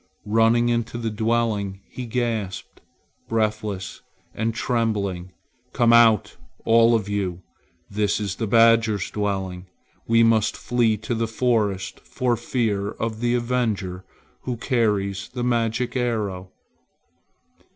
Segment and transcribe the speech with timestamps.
[0.25, 2.81] Running into the dwelling he gasped,
[3.29, 4.01] breathless
[4.33, 5.31] and trembling,
[5.73, 7.43] "Come out, all of you!
[7.87, 9.67] This is the badger's dwelling.
[10.07, 14.03] We must flee to the forest for fear of the avenger
[14.41, 16.49] who carries the magic arrow."